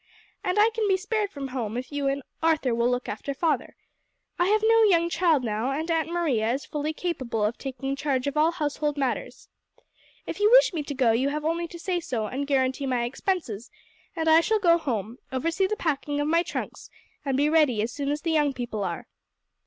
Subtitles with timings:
[0.43, 3.75] And I can be spared from home if you and Arthur will look after father;
[4.39, 8.25] I have no young child now, and Aunt Maria is fully capable of taking charge
[8.25, 9.47] of all household matters.
[10.25, 13.03] If you wish me to go you have only to say so and guarantee my
[13.03, 13.69] expenses,
[14.15, 16.89] and I shall go home, oversee the packing of my trunks,
[17.23, 19.07] and be ready as soon as the young people are."